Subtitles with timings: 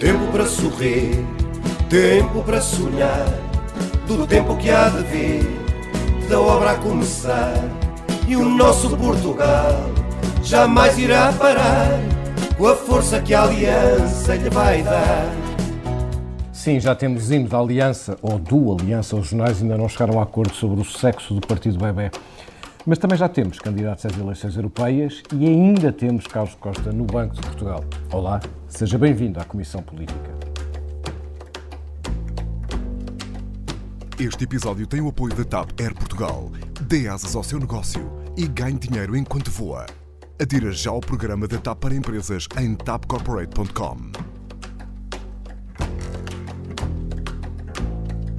[0.00, 1.26] Tempo para sorrir,
[1.90, 3.28] tempo para sonhar,
[4.06, 5.46] do tempo que há de vir,
[6.26, 7.52] da obra a começar.
[8.26, 9.90] E o nosso Portugal
[10.42, 12.00] jamais irá parar,
[12.56, 15.30] com a força que a aliança lhe vai dar.
[16.50, 20.22] Sim, já temos hino da Aliança, ou do Aliança, os jornais ainda não chegaram a
[20.22, 22.10] acordo sobre o sexo do Partido Bebé.
[22.86, 27.34] Mas também já temos candidatos às eleições europeias e ainda temos Carlos Costa no Banco
[27.34, 27.84] de Portugal.
[28.10, 30.30] Olá, seja bem-vindo à Comissão Política.
[34.18, 36.50] Este episódio tem o apoio da TAP Air Portugal.
[36.82, 39.86] Dê asas ao seu negócio e ganhe dinheiro enquanto voa.
[40.40, 44.29] Adira já ao programa da TAP para empresas em tapcorporate.com.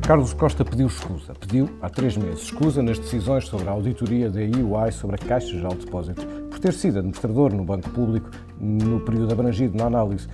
[0.01, 1.33] Carlos Costa pediu escusa.
[1.39, 5.47] Pediu há três meses escusa nas decisões sobre a auditoria da EY sobre a Caixa
[5.47, 10.27] Geral de Depósitos, por ter sido administrador no Banco Público no período abrangido na análise.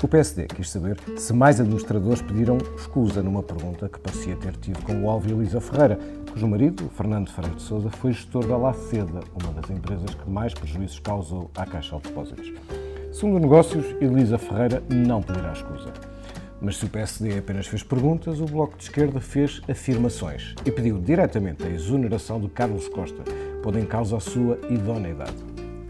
[0.00, 4.80] O PSD quis saber se mais administradores pediram escusa numa pergunta que parecia ter tido
[4.84, 5.98] com o alvo Elisa Ferreira,
[6.30, 10.54] cujo marido, Fernando Ferreira de Sousa, foi gestor da Laceda, uma das empresas que mais
[10.54, 12.52] prejuízos causou à Caixa de Depósitos.
[13.10, 15.92] Segundo negócios, Elisa Ferreira não pedirá escusa.
[16.60, 20.98] Mas se o PSD apenas fez perguntas, o Bloco de Esquerda fez afirmações e pediu
[20.98, 23.22] diretamente a exoneração de Carlos Costa,
[23.62, 25.36] pondo em causa a sua idoneidade.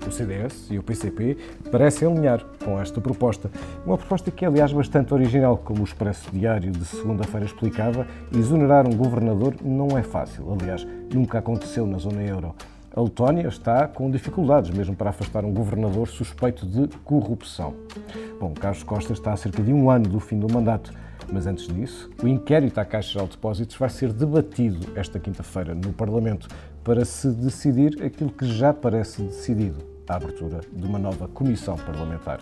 [0.06, 1.36] O CDS e o PCP
[1.70, 3.50] parecem alinhar com esta proposta.
[3.84, 8.86] Uma proposta que é, aliás, bastante original, como o Expresso Diário de segunda-feira explicava, exonerar
[8.86, 10.50] um governador não é fácil.
[10.58, 12.54] Aliás, nunca aconteceu na zona euro.
[12.94, 17.74] A Letónia está com dificuldades mesmo para afastar um governador suspeito de corrupção.
[18.40, 20.92] Bom, Carlos Costa está a cerca de um ano do fim do mandato,
[21.30, 25.74] mas antes disso, o inquérito à Caixa Geral de Depósitos vai ser debatido esta quinta-feira
[25.74, 26.48] no Parlamento
[26.82, 32.40] para se decidir aquilo que já parece decidido, a abertura de uma nova comissão parlamentar.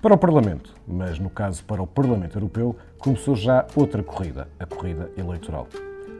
[0.00, 4.64] Para o Parlamento, mas no caso para o Parlamento Europeu, começou já outra corrida, a
[4.64, 5.66] corrida eleitoral.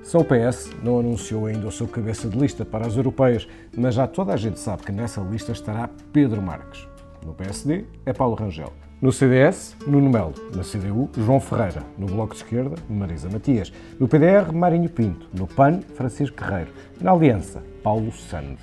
[0.08, 3.46] Só o PS não anunciou ainda o seu cabeça de lista para as europeias,
[3.76, 6.88] mas já toda a gente sabe que nessa lista estará Pedro Marques.
[7.22, 8.72] No PSD é Paulo Rangel.
[9.02, 10.32] No CDS, Nuno Melo.
[10.56, 11.82] Na CDU, João Ferreira.
[11.98, 13.70] No Bloco de Esquerda, Marisa Matias.
[14.00, 15.28] No PDR, Marinho Pinto.
[15.38, 16.70] No PAN, Francisco Guerreiro.
[17.02, 18.56] Na Aliança, Paulo Sande.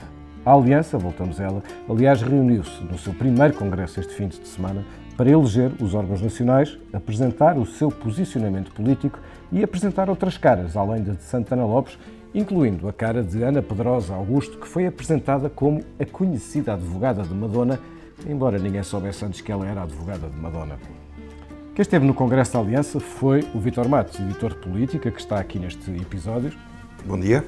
[0.44, 4.84] A Aliança, voltamos a ela, aliás, reuniu-se no seu primeiro congresso este fim de semana
[5.18, 9.20] para eleger os órgãos nacionais, apresentar o seu posicionamento político
[9.52, 11.98] e apresentar outras caras, além de Santana Lopes,
[12.34, 17.34] incluindo a cara de Ana Pedrosa Augusto, que foi apresentada como a conhecida advogada de
[17.34, 17.80] Madonna,
[18.28, 20.78] embora ninguém soubesse antes que ela era a advogada de Madonna.
[21.74, 25.40] Quem esteve no Congresso da Aliança foi o Vitor Matos, editor de política, que está
[25.40, 26.54] aqui neste episódio.
[27.06, 27.44] Bom dia.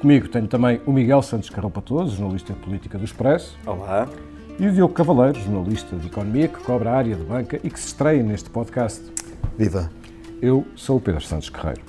[0.00, 3.58] Comigo tenho também o Miguel Santos Carropatoso, jornalista de política do Expresso.
[3.66, 4.08] Olá.
[4.56, 7.78] E o Diogo Cavaleiro, jornalista de economia, que cobra a área de banca e que
[7.78, 9.02] se estreia neste podcast.
[9.58, 9.90] Viva!
[10.40, 11.82] Eu sou o Pedro Santos Guerreiro.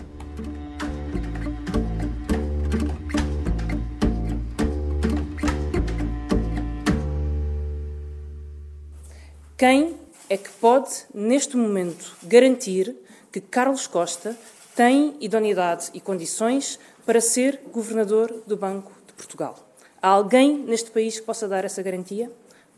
[9.56, 9.96] Quem
[10.28, 12.96] é que pode, neste momento, garantir
[13.32, 14.36] que Carlos Costa
[14.76, 19.56] tem idoneidade e condições para ser governador do Banco de Portugal?
[20.02, 22.32] Há alguém neste país que possa dar essa garantia?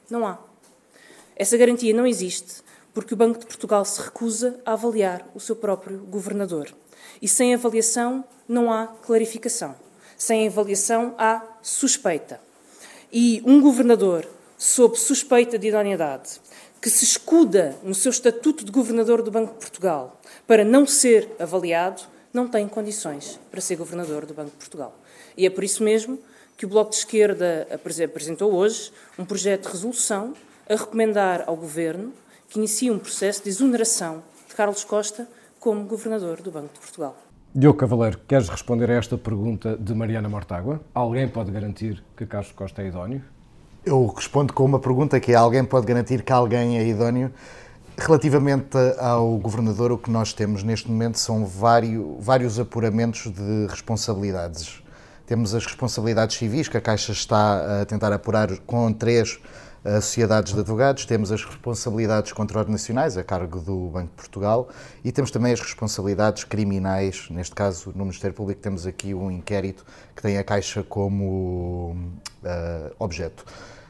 [0.10, 0.40] Não há.
[1.36, 2.64] Essa garantia não existe
[2.94, 6.74] porque o Banco de Portugal se recusa a avaliar o seu próprio governador.
[7.22, 9.76] E sem avaliação não há clarificação.
[10.18, 12.42] Sem avaliação há suspeita.
[13.14, 16.42] E um governador sob suspeita de idoneidade,
[16.82, 21.30] que se escuda no seu estatuto de governador do Banco de Portugal para não ser
[21.38, 22.02] avaliado,
[22.34, 24.98] não tem condições para ser governador do Banco de Portugal.
[25.36, 26.18] E é por isso mesmo
[26.58, 30.34] que o Bloco de Esquerda apresentou hoje um projeto de resolução
[30.68, 32.12] a recomendar ao Governo
[32.50, 35.28] que inicie um processo de exoneração de Carlos Costa
[35.60, 37.16] como Governador do Banco de Portugal.
[37.54, 40.82] Diogo Cavaleiro, queres responder a esta pergunta de Mariana Mortágua?
[40.96, 43.22] Alguém pode garantir que Carlos Costa é idóneo?
[43.86, 47.32] Eu respondo com uma pergunta que é alguém pode garantir que alguém é idóneo?
[47.96, 54.82] Relativamente ao governador, o que nós temos neste momento são vários, vários apuramentos de responsabilidades.
[55.28, 59.40] Temos as responsabilidades civis, que a Caixa está a tentar apurar com três
[59.88, 64.68] eh, sociedades de advogados, temos as responsabilidades contraordenacionais a cargo do Banco de Portugal.
[65.04, 69.86] E temos também as responsabilidades criminais, neste caso no Ministério Público temos aqui um inquérito
[70.16, 71.96] que tem a Caixa como
[72.44, 73.46] uh, objeto.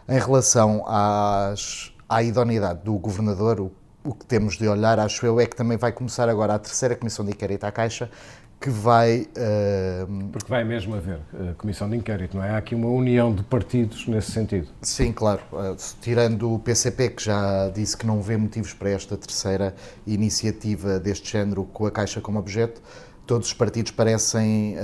[0.07, 3.71] Em relação às, à idoneidade do Governador, o,
[4.03, 6.95] o que temos de olhar, acho eu, é que também vai começar agora a terceira
[6.95, 8.09] Comissão de Inquérito à Caixa,
[8.59, 9.27] que vai.
[9.37, 10.29] Uh...
[10.31, 11.19] Porque vai mesmo haver
[11.49, 12.51] a comissão de inquérito, não é?
[12.51, 14.67] Há aqui uma união de partidos nesse sentido.
[14.81, 15.41] Sim, claro.
[15.51, 19.75] Uh, tirando o PCP, que já disse que não vê motivos para esta terceira
[20.05, 22.81] iniciativa deste género com a Caixa como objeto,
[23.25, 24.77] todos os partidos parecem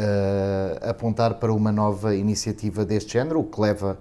[0.81, 3.97] apontar para uma nova iniciativa deste género, o que leva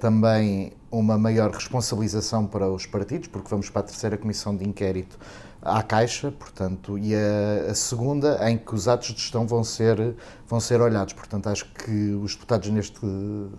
[0.00, 5.18] também uma maior responsabilização para os partidos, porque vamos para a terceira comissão de inquérito
[5.62, 10.16] à Caixa, portanto, e a, a, segunda em que os atos de gestão vão ser,
[10.48, 11.14] vão ser olhados.
[11.14, 13.06] Portanto, acho que os deputados neste,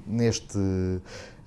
[0.05, 0.57] neste,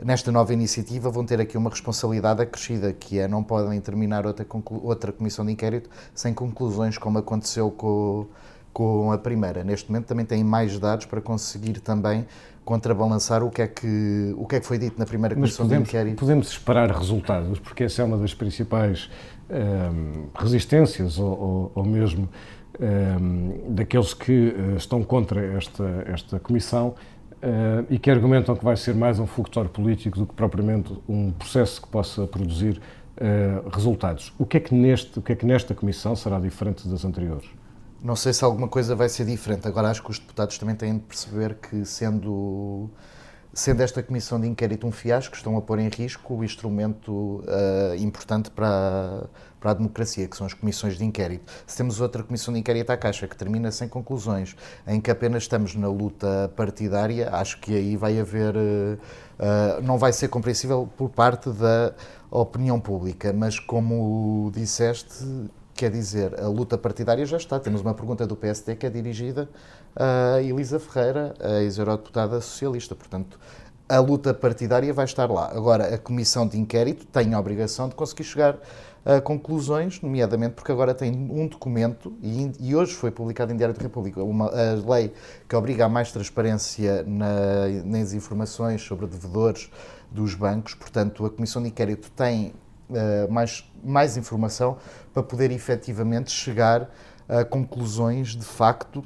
[0.02, 4.46] nesta nova iniciativa vão ter aqui uma responsabilidade acrescida, que é não podem terminar outra,
[4.82, 8.26] outra comissão de inquérito sem conclusões, como aconteceu com,
[8.72, 9.62] com a primeira.
[9.62, 12.26] Neste momento também têm mais dados para conseguir também
[12.66, 15.88] contrabalançar o que é que, o que, é que foi dito na primeira comissão podemos,
[15.88, 16.18] de inquérito.
[16.18, 19.08] Podemos esperar resultados, porque essa é uma das principais
[19.50, 22.28] um, resistências ou, ou, ou mesmo
[22.80, 26.94] um, daqueles que uh, estão contra esta, esta comissão
[27.36, 31.30] uh, e que argumentam que vai ser mais um fulctor político do que propriamente um
[31.30, 32.80] processo que possa produzir
[33.16, 34.32] uh, resultados.
[34.38, 37.48] O que, é que neste, o que é que nesta comissão será diferente das anteriores?
[38.02, 39.66] Não sei se alguma coisa vai ser diferente.
[39.66, 42.90] Agora acho que os deputados também têm de perceber que, sendo
[43.56, 47.94] sendo esta comissão de inquérito um fiasco, estão a pôr em risco o instrumento uh,
[47.98, 49.24] importante para,
[49.58, 51.50] para a democracia, que são as comissões de inquérito.
[51.66, 54.54] Se temos outra comissão de inquérito à Caixa que termina sem conclusões,
[54.86, 58.54] em que apenas estamos na luta partidária, acho que aí vai haver.
[58.54, 58.98] Uh,
[59.40, 61.94] uh, não vai ser compreensível por parte da
[62.30, 65.24] opinião pública, mas como disseste,
[65.74, 67.58] quer dizer, a luta partidária já está.
[67.58, 69.48] Temos uma pergunta do PSD que é dirigida
[69.96, 72.94] a Elisa Ferreira, a ex-eurodeputada socialista.
[72.94, 73.38] Portanto,
[73.88, 75.50] a luta partidária vai estar lá.
[75.52, 78.58] Agora, a comissão de inquérito tem a obrigação de conseguir chegar
[79.04, 83.72] a conclusões, nomeadamente porque agora tem um documento, e, e hoje foi publicado em Diário
[83.72, 85.14] da República, uma, a lei
[85.48, 89.70] que obriga a mais transparência na, nas informações sobre devedores
[90.10, 90.74] dos bancos.
[90.74, 92.52] Portanto, a comissão de inquérito tem
[92.90, 94.76] uh, mais, mais informação
[95.14, 96.90] para poder efetivamente chegar
[97.28, 99.04] a conclusões de facto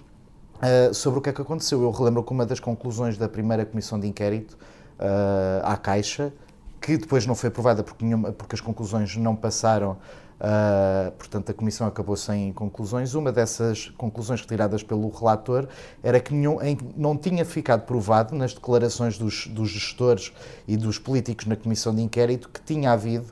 [0.60, 1.82] uh, sobre o que é que aconteceu.
[1.82, 4.56] Eu relembro que uma das conclusões da primeira comissão de inquérito
[4.98, 6.32] uh, à Caixa,
[6.80, 11.54] que depois não foi aprovada porque, nenhuma, porque as conclusões não passaram, uh, portanto a
[11.54, 13.14] comissão acabou sem conclusões.
[13.14, 15.68] Uma dessas conclusões retiradas pelo relator
[16.02, 16.58] era que nenhum,
[16.96, 20.32] não tinha ficado provado nas declarações dos, dos gestores
[20.66, 23.26] e dos políticos na comissão de inquérito que tinha havido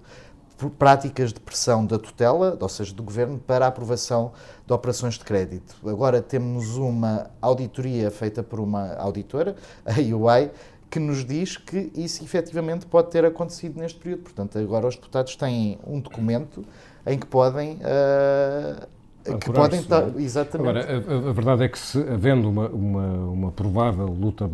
[0.66, 4.32] práticas de pressão da tutela, ou seja, do governo, para a aprovação
[4.68, 5.74] de operações de crédito.
[5.86, 9.56] Agora temos uma auditoria feita por uma auditora,
[9.86, 10.50] a UI,
[10.90, 14.24] que nos diz que isso efetivamente pode ter acontecido neste período.
[14.24, 16.62] Portanto, agora os deputados têm um documento
[17.06, 17.76] em que podem.
[17.76, 20.02] Uh, que podem estar.
[20.02, 20.22] É?
[20.22, 20.78] Exatamente.
[20.78, 24.50] Agora, a, a, verdade é que, se, havendo uma, uma, uma, provável luta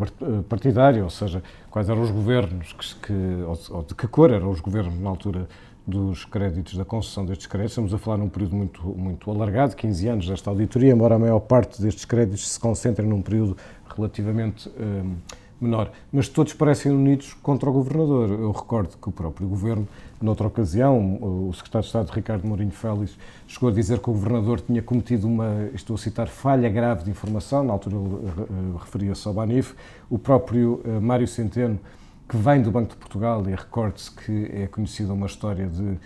[0.47, 4.49] partidária, ou seja, quais eram os governos, que, que ou, ou de que cor eram
[4.49, 5.47] os governos na altura
[5.87, 7.73] dos créditos, da concessão destes créditos.
[7.73, 11.39] Estamos a falar num período muito, muito alargado, 15 anos desta auditoria, embora a maior
[11.39, 13.55] parte destes créditos se concentrem num período
[13.95, 15.15] relativamente um,
[15.59, 15.91] menor.
[16.11, 18.29] Mas todos parecem unidos contra o Governador.
[18.31, 19.87] Eu recordo que o próprio Governo,
[20.21, 23.17] noutra ocasião, o Secretário de Estado Ricardo Mourinho Félix
[23.47, 27.11] chegou a dizer que o Governador tinha cometido uma, estou a citar, falha grave de
[27.11, 29.75] informação, na altura ele referia-se ao Banif.
[30.09, 31.79] O próprio uh, Mário Centeno
[32.27, 35.99] que vem do Banco de Portugal e recorde-se que é conhecida uma história de uh,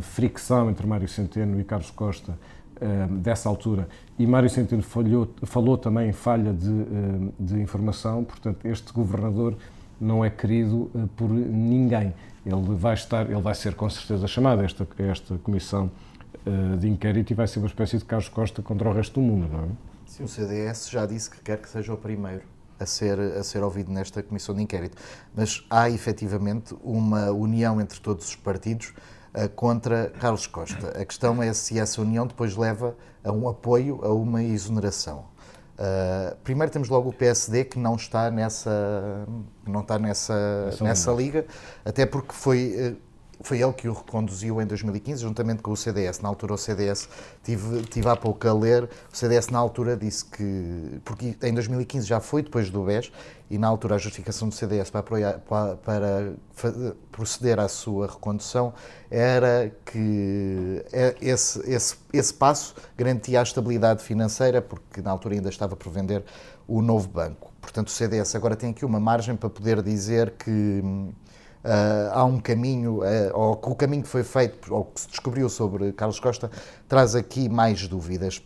[0.00, 3.88] fricção entre Mário Centeno e Carlos Costa uh, dessa altura.
[4.18, 9.56] E Mário Centeno falhou, falou também em falha de, uh, de, informação, portanto, este governador
[10.00, 12.12] não é querido por ninguém.
[12.44, 15.90] Ele vai estar, ele vai ser com certeza chamado a esta, a esta comissão
[16.80, 19.46] de inquérito e vai ser uma espécie de Carlos Costa contra o resto do mundo,
[19.48, 19.68] não é?
[20.06, 22.42] Sim, o CDS já disse que quer que seja o primeiro
[22.82, 24.96] a ser, a ser ouvido nesta comissão de inquérito.
[25.34, 28.92] Mas há efetivamente uma união entre todos os partidos
[29.34, 31.00] uh, contra Carlos Costa.
[31.00, 35.32] A questão é se essa união depois leva a um apoio a uma exoneração.
[35.72, 39.26] Uh, primeiro temos logo o PSD que não está nessa,
[39.66, 41.46] não está nessa, nessa liga,
[41.84, 43.11] até porque foi uh,
[43.42, 46.20] foi ele que o reconduziu em 2015, juntamente com o CDS.
[46.20, 47.08] Na altura, o CDS,
[47.42, 52.06] tive, tive há pouco a ler, o CDS na altura disse que, porque em 2015
[52.06, 53.10] já foi depois do BES,
[53.50, 56.32] e na altura a justificação do CDS para, para, para
[57.10, 58.72] proceder à sua recondução
[59.10, 65.50] era que é, esse, esse, esse passo garantia a estabilidade financeira, porque na altura ainda
[65.50, 66.24] estava por vender
[66.66, 67.52] o novo banco.
[67.60, 70.82] Portanto, o CDS agora tem aqui uma margem para poder dizer que
[71.64, 75.08] Uh, há um caminho, uh, ou que o caminho que foi feito, ou que se
[75.08, 76.50] descobriu sobre Carlos Costa,
[76.88, 78.42] traz aqui mais dúvidas.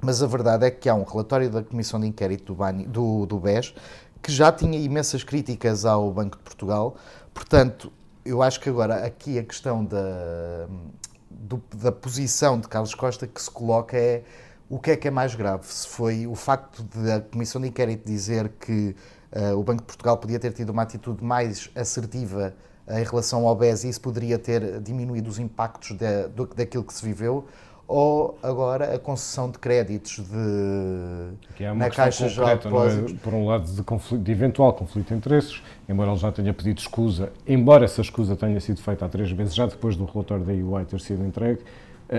[0.00, 3.26] mas a verdade é que há um relatório da Comissão de Inquérito do, BANI, do,
[3.26, 3.74] do BES
[4.22, 6.96] que já tinha imensas críticas ao Banco de Portugal.
[7.32, 7.92] Portanto,
[8.24, 10.66] eu acho que agora aqui a questão da,
[11.30, 14.22] do, da posição de Carlos Costa que se coloca é
[14.68, 15.66] o que é que é mais grave?
[15.66, 18.94] Se foi o facto da Comissão de Inquérito dizer que
[19.32, 22.54] uh, o Banco de Portugal podia ter tido uma atitude mais assertiva
[22.88, 25.96] em relação ao BES e isso poderia ter diminuído os impactos
[26.34, 27.46] do, daquilo que se viveu,
[27.86, 32.62] ou agora a concessão de créditos de, que é uma na Caixa Geral de?
[32.62, 33.12] Depósitos.
[33.12, 33.16] É?
[33.16, 36.78] Por um lado, de, conflito, de, eventual conflito de interesses, embora ele já tenha pedido
[36.78, 40.52] escusa, embora essa escusa tenha sido feita há três meses, já depois do relatório da
[40.52, 41.62] UI ter sido entregue,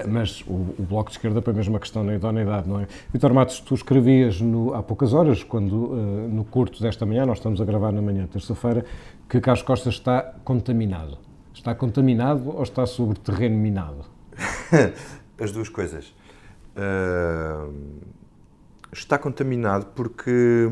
[0.08, 2.88] mas o, o, Bloco de Esquerda põe mesmo a questão da idoneidade, não é?
[3.12, 7.40] Vitor Matos, tu escrevias no, há poucas horas, quando uh, no curto desta manhã, nós
[7.40, 8.86] estamos a gravar na manhã, terça-feira,
[9.28, 11.18] que Carlos Costa está contaminado.
[11.54, 14.06] Está contaminado ou está sobre terreno minado?
[15.38, 16.14] as duas coisas.
[16.76, 17.74] Uh,
[18.94, 20.72] está contaminado porque,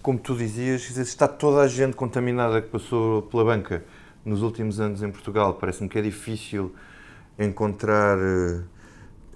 [0.00, 3.84] como tu dizias, está toda a gente contaminada que passou pela banca
[4.24, 5.54] nos últimos anos em Portugal.
[5.54, 6.74] Parece-me que é difícil
[7.38, 8.64] encontrar uh,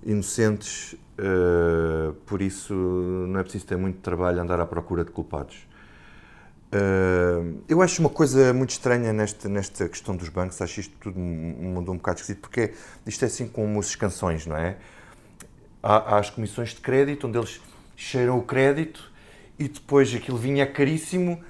[0.05, 5.67] inocentes, uh, por isso não é preciso ter muito trabalho andar à procura de culpados.
[6.75, 11.19] Uh, eu acho uma coisa muito estranha nesta, nesta questão dos bancos, acho isto tudo
[11.19, 12.73] mudou um bocado esquisito, porque
[13.07, 14.77] isto é assim como as canções, não é?
[15.83, 17.61] Há, há, as comissões de crédito, onde eles
[17.95, 19.13] cheiram o crédito
[19.59, 21.43] e depois aquilo vinho é caríssimo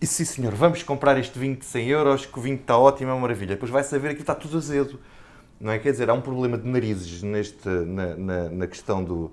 [0.00, 3.10] e sim senhor, vamos comprar este vinho de 100 euros, que o vinho está ótimo,
[3.10, 3.50] é uma maravilha.
[3.50, 4.98] Depois vai saber que está tudo azedo,
[5.60, 5.78] não é?
[5.78, 9.30] Quer dizer, há um problema de narizes neste, na, na, na questão do,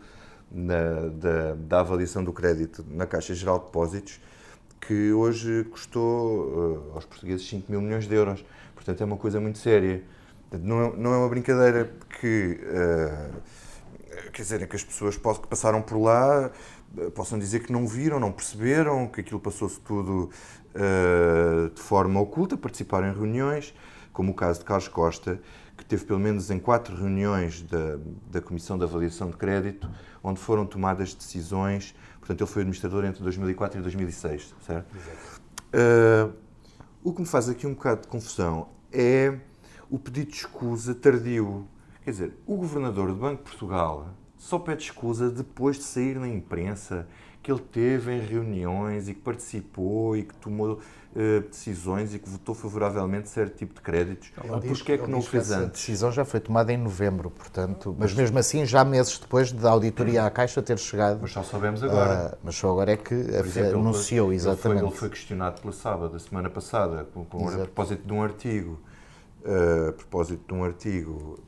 [0.51, 4.19] na, da, da avaliação do crédito na Caixa Geral de Depósitos,
[4.81, 8.43] que hoje custou uh, aos portugueses 5 mil milhões de euros.
[8.75, 10.03] Portanto, é uma coisa muito séria.
[10.51, 15.81] Não é, não é uma brincadeira que, uh, quer dizer, que as pessoas que passaram
[15.81, 16.51] por lá
[16.97, 20.29] uh, possam dizer que não viram, não perceberam, que aquilo passou-se tudo
[21.73, 23.73] de forma oculta, participaram em reuniões,
[24.13, 25.41] como o caso de Carlos Costa,
[25.77, 27.97] que teve pelo menos em quatro reuniões da,
[28.31, 29.89] da Comissão de Avaliação de Crédito,
[30.23, 31.95] onde foram tomadas decisões
[32.27, 34.93] Portanto, ele foi administrador entre 2004 e 2006, certo?
[35.73, 36.33] Uh,
[37.01, 39.39] o que me faz aqui um bocado de confusão é
[39.89, 41.65] o pedido de escusa tardio.
[42.03, 46.27] Quer dizer, o governador do Banco de Portugal só pede escusa depois de sair na
[46.27, 47.07] imprensa
[47.47, 52.27] que ele teve em reuniões e que participou e que tomou uh, decisões e que
[52.27, 54.33] votou favoravelmente certo tipo de créditos.
[54.67, 55.63] Porquê é que não o fez antes?
[55.63, 59.69] A decisão já foi tomada em novembro, portanto, mas mesmo assim, já meses depois da
[59.69, 61.19] auditoria à Caixa ter chegado.
[61.21, 62.33] Mas só sabemos agora.
[62.33, 64.81] Uh, mas só agora é que exemplo, anunciou, exatamente.
[64.83, 68.11] Ele foi, ele foi, questionado pela Sábado, da semana passada, com, com a propósito de
[68.11, 68.77] um artigo.
[69.45, 71.39] Uh, a propósito de um artigo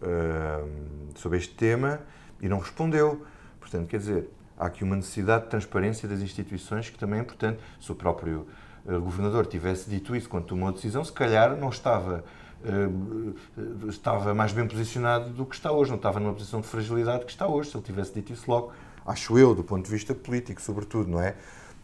[1.15, 1.99] sobre este tema
[2.41, 3.21] e não respondeu.
[3.59, 7.59] Portanto, quer dizer, há aqui uma necessidade de transparência das instituições que também é importante.
[7.79, 8.45] Se o próprio
[8.85, 12.25] uh, governador tivesse dito isso quando tomou a decisão, se calhar não estava,
[12.65, 17.23] uh, estava mais bem posicionado do que está hoje, não estava numa posição de fragilidade
[17.23, 18.73] que está hoje, se ele tivesse dito isso logo,
[19.05, 21.35] acho eu, do ponto de vista político, sobretudo, não é?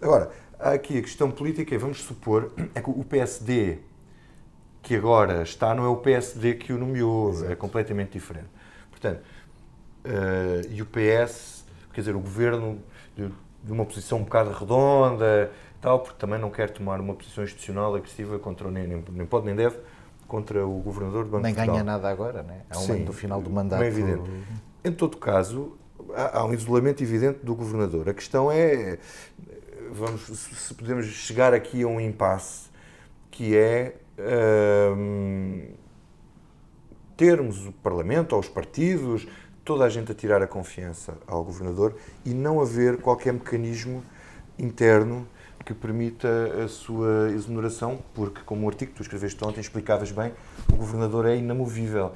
[0.01, 0.29] Agora,
[0.59, 3.79] há aqui a questão política, vamos supor, é que o PSD
[4.81, 7.51] que agora está não é o PSD que o nomeou, Exato.
[7.51, 8.49] é completamente diferente.
[8.91, 9.21] Portanto,
[10.05, 11.54] uh, e o PS
[11.95, 12.79] quer dizer, o governo
[13.15, 13.31] de,
[13.63, 17.95] de uma posição um bocado redonda, tal, porque também não quer tomar uma posição institucional
[17.95, 19.77] agressiva contra nem, nem, nem pode nem deve
[20.27, 22.61] contra o governador do Banco Nem ganha nada agora, né?
[22.69, 23.79] Há um Sim, ano do final do mandato.
[23.79, 24.29] Bem evidente.
[24.83, 25.77] Em todo caso,
[26.13, 28.09] há, há um isolamento evidente do governador.
[28.09, 28.97] A questão é,
[29.91, 32.69] vamos, se podemos chegar aqui a um impasse,
[33.31, 33.95] que é
[34.97, 35.67] hum,
[37.15, 39.27] termos o Parlamento ou os partidos
[39.65, 44.03] toda a gente a tirar a confiança ao governador e não haver qualquer mecanismo
[44.57, 45.27] interno
[45.65, 46.29] que permita
[46.63, 50.31] a sua exoneração, porque, como o artigo que tu escreveste ontem explicavas bem,
[50.71, 52.11] o governador é inamovível.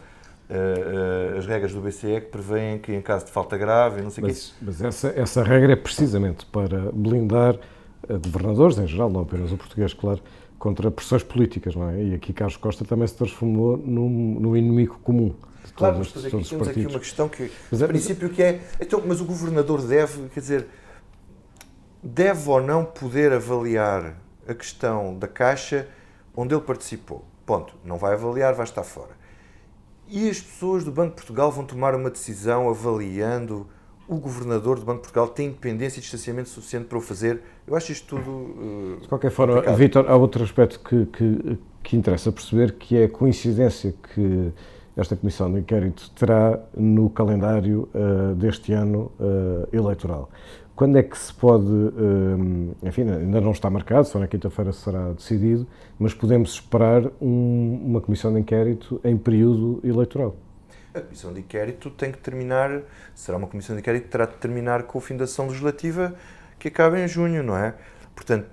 [0.50, 4.10] Uh, uh, as regras do BCE que prevêem que, em caso de falta grave, não
[4.10, 4.34] sei o quê.
[4.62, 7.60] Mas essa, essa regra é precisamente para blindar
[8.08, 10.22] governadores, em geral, não apenas o português, claro,
[10.58, 12.04] contra pressões políticas, não é?
[12.04, 15.34] E aqui Carlos Costa também se transformou num, num inimigo comum.
[15.76, 18.62] Claro, mas aqui temos aqui uma questão que, mas, é, princípio, que é.
[18.80, 20.68] Então, mas o governador deve, quer dizer,
[22.02, 24.16] deve ou não poder avaliar
[24.48, 25.88] a questão da Caixa
[26.36, 27.26] onde ele participou.
[27.46, 27.74] Ponto.
[27.84, 29.18] Não vai avaliar, vai estar fora.
[30.08, 33.68] E as pessoas do Banco de Portugal vão tomar uma decisão avaliando
[34.10, 37.42] o governador do Banco de Portugal tem independência e distanciamento suficiente para o fazer.
[37.68, 38.32] Eu acho isto tudo.
[38.32, 43.04] Uh, de qualquer forma, Vitor, há outro aspecto que, que, que interessa perceber, que é
[43.04, 44.52] a coincidência que
[45.00, 50.30] esta comissão de inquérito terá no calendário uh, deste ano uh, eleitoral.
[50.76, 55.12] Quando é que se pode, uh, enfim, ainda não está marcado, só na quinta-feira será
[55.12, 55.66] decidido,
[55.98, 60.36] mas podemos esperar um, uma comissão de inquérito em período eleitoral?
[60.94, 62.82] A comissão de inquérito tem que terminar,
[63.16, 66.14] será uma comissão de inquérito que terá de terminar com a fim da ação legislativa
[66.58, 67.74] que acaba em junho, não é?
[68.16, 68.48] Portanto,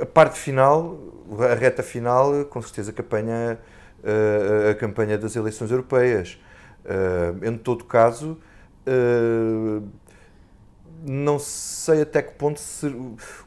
[0.00, 0.98] a parte final,
[1.38, 3.58] a reta final, com certeza que apanha
[4.70, 6.38] a campanha das eleições europeias.
[6.84, 8.38] Uh, em todo caso,
[8.86, 9.86] uh,
[11.06, 12.60] não sei até que ponto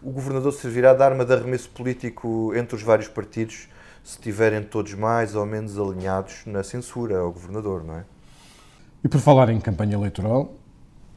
[0.01, 3.67] o governador servirá de arma de arremesso político entre os vários partidos
[4.03, 8.05] se estiverem todos mais ou menos alinhados na censura ao governador, não é?
[9.03, 10.53] E por falar em campanha eleitoral,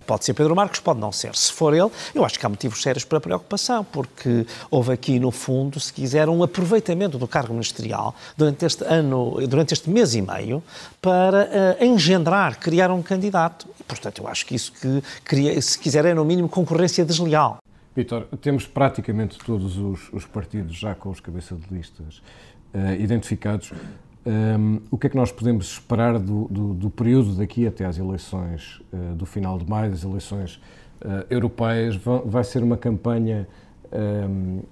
[0.07, 1.35] Pode ser Pedro Marcos, pode não ser.
[1.35, 5.31] Se for ele, eu acho que há motivos sérios para preocupação, porque houve aqui, no
[5.31, 10.23] fundo, se quiser, um aproveitamento do cargo ministerial durante este ano, durante este mês e
[10.23, 10.63] meio,
[11.03, 13.67] para uh, engendrar, criar um candidato.
[13.87, 17.59] Portanto, eu acho que isso que, cria, se quiser, é no mínimo concorrência desleal.
[17.95, 22.23] Vitor, temos praticamente todos os, os, partidos já com os cabeças de listas
[22.75, 23.73] uh, identificados.
[24.27, 27.97] Um, o que é que nós podemos esperar do, do, do período daqui até às
[27.97, 31.95] eleições uh, do final de maio, das eleições uh, europeias?
[32.25, 33.47] Vai ser uma campanha
[34.29, 34.63] um,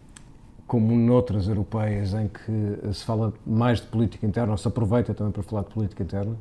[0.67, 5.33] como noutras europeias em que se fala mais de política interna, ou se aproveita também
[5.33, 6.37] para falar de política interna?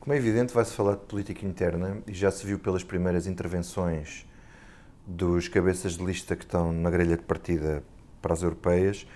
[0.00, 4.26] Como é evidente, vai-se falar de política interna e já se viu pelas primeiras intervenções
[5.06, 7.84] dos cabeças de lista que estão na grelha de partida
[8.20, 9.06] para as europeias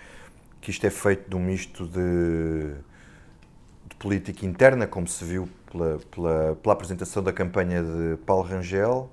[0.62, 2.72] que isto é feito de um misto de,
[3.88, 9.10] de política interna, como se viu pela, pela, pela, apresentação da campanha de Paulo Rangel,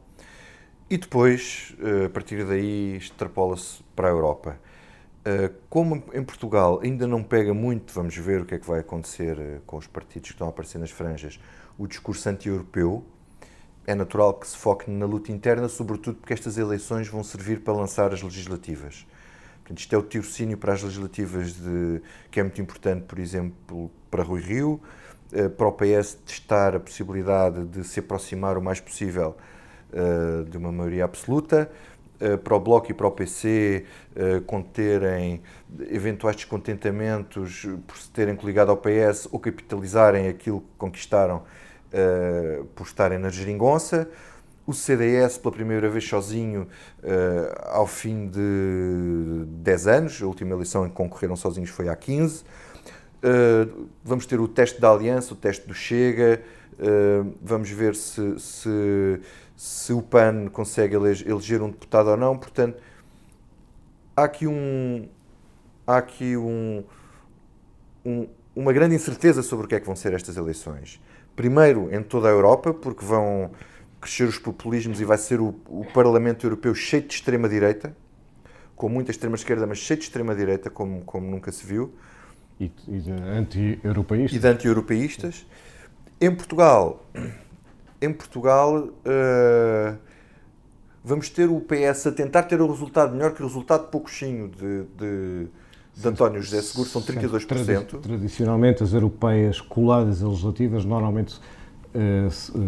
[0.90, 4.60] e depois, eh, a partir daí, extrapola-se para a Europa.
[5.26, 8.80] Eh, como em Portugal ainda não pega muito, vamos ver o que é que vai
[8.80, 11.40] acontecer eh, com os partidos que estão a aparecer nas franjas,
[11.78, 13.04] o discurso anti-europeu,
[13.88, 17.74] é natural que se foque na luta interna, sobretudo porque estas eleições vão servir para
[17.74, 19.06] lançar as legislativas.
[19.70, 23.92] Portanto, isto é o tirocínio para as legislativas, de, que é muito importante, por exemplo,
[24.10, 24.82] para Rui Rio,
[25.32, 29.38] eh, para o PS testar a possibilidade de se aproximar o mais possível
[29.94, 31.70] eh, de uma maioria absoluta,
[32.20, 33.86] eh, para o Bloco e para o PC
[34.48, 35.42] conterem
[35.92, 41.44] eventuais descontentamentos por se terem coligado ao PS ou capitalizarem aquilo que conquistaram
[42.76, 44.10] por estarem na geringonça
[44.70, 46.68] o CDS pela primeira vez sozinho
[47.04, 51.96] uh, ao fim de 10 anos, a última eleição em que concorreram sozinhos foi há
[51.96, 52.42] 15.
[52.42, 52.44] Uh,
[53.24, 53.68] eh,
[54.04, 56.40] vamos ter o teste da aliança, o teste do Chega,
[56.76, 59.20] uh, vamos ver se, se,
[59.58, 62.38] se, o PAN consegue eleger um deputado ou não.
[62.38, 62.80] Portanto,
[64.16, 65.10] há aqui, um,
[65.88, 66.84] há aqui um,
[68.06, 71.02] um, uma grande incerteza sobre o que é que vão ser estas eleições.
[71.36, 73.50] Primeiro, em toda a Europa, porque vão
[74.00, 77.96] crescer os populismos e vai ser o, o Parlamento Europeu cheio de extrema-direita,
[78.76, 81.94] com muita extrema-esquerda, mas cheio de extrema-direita, como, como nunca se viu.
[82.60, 84.38] E, e de anti-europeístas.
[84.38, 85.46] E de anti-europeístas.
[86.22, 87.06] Em Portugal,
[88.02, 89.98] em Portugal uh,
[91.04, 94.84] vamos ter o PS a tentar ter o resultado melhor que o resultado pouquinho de,
[94.98, 95.48] de,
[95.96, 98.02] de António José Seguro, são 32%.
[98.02, 101.40] Tradicionalmente, as europeias coladas a legislativas normalmente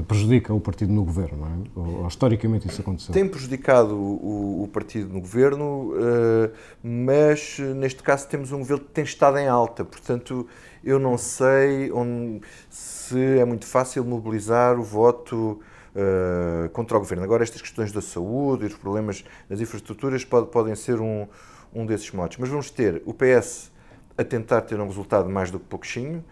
[0.07, 1.79] prejudica o partido no governo, é?
[1.79, 3.13] Ou, historicamente isso aconteceu?
[3.13, 6.51] Tem prejudicado o, o partido no governo, uh,
[6.83, 10.47] mas neste caso temos um governo que tem estado em alta, portanto
[10.83, 15.59] eu não sei onde, se é muito fácil mobilizar o voto
[15.95, 17.23] uh, contra o governo.
[17.23, 21.27] Agora estas questões da saúde e os problemas das infraestruturas pode, podem ser um,
[21.73, 23.71] um desses modos, mas vamos ter o PS
[24.17, 26.23] a tentar ter um resultado mais do que pouquinho,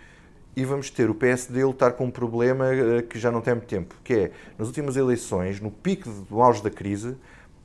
[0.56, 3.54] e vamos ter o PSD a lutar com um problema eh, que já não tem
[3.54, 7.16] muito tempo, que é, nas últimas eleições, no pico do auge da crise,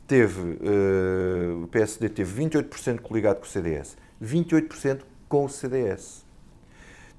[0.06, 6.24] teve, uh, o PSD teve 28% coligado com o CDS, 28% com o CDS.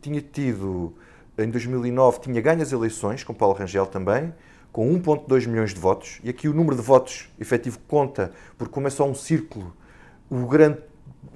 [0.02, 0.94] Tinha tido,
[1.38, 4.34] em 2009, tinha ganho as eleições, com Paulo Rangel também,
[4.72, 8.88] com 1,2 milhões de votos, e aqui o número de votos efetivo conta, porque como
[8.88, 9.76] é só um círculo,
[10.30, 10.80] o grande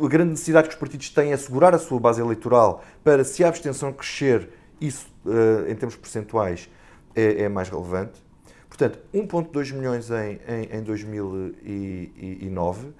[0.05, 3.43] a grande necessidade que os partidos têm é assegurar a sua base eleitoral para, se
[3.43, 6.69] a abstenção crescer, isso, uh, em termos percentuais,
[7.15, 8.23] é, é, mais relevante.
[8.67, 12.93] Portanto, 1,2 milhões em, em, em 2009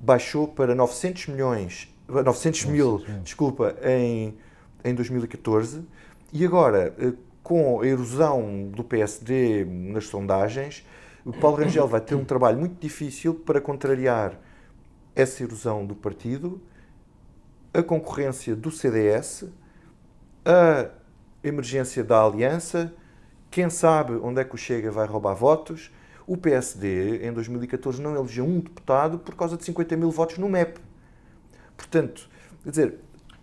[0.00, 4.36] baixou para 900 milhões, 900 mil, desculpa, em,
[4.84, 5.82] em 2014.
[6.32, 10.84] E agora, uh, com a erosão do PSD nas sondagens,
[11.24, 14.36] o Paulo Rangel vai ter um trabalho muito difícil para contrariar
[15.16, 16.60] essa erosão do partido,
[17.72, 19.44] a concorrência do CDS,
[20.44, 20.88] a
[21.42, 22.92] emergência da aliança,
[23.50, 25.90] quem sabe onde é que o Chega vai roubar votos.
[26.26, 30.48] O PSD, em 2014, não elegeu um deputado por causa de 50 mil votos no
[30.48, 30.80] MEP.
[31.76, 32.28] Portanto,
[32.64, 32.94] quer dizer,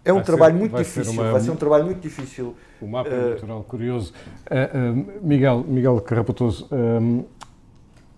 [0.06, 1.22] é um Vai trabalho ser- muito vai ser difícil.
[1.22, 2.56] uma- Vai ser um trabalho muito difícil.
[2.82, 4.14] O mapa Eh, eleitoral curioso.
[4.50, 6.68] Eh, eh, Miguel, Miguel Carrapatoso,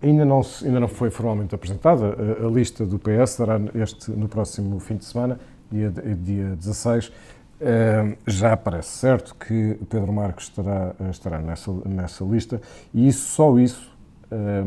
[0.06, 2.06] ainda, não, se- ainda não foi formalmente apresentada
[2.42, 5.38] a, a lista do PS, dará este no próximo fim de semana,
[5.70, 7.12] dia, dia 16.
[7.58, 12.60] Eh, já parece certo que Pedro Marques estará, estará nessa, nessa lista
[12.92, 13.90] e isso, só isso
[14.30, 14.62] eh,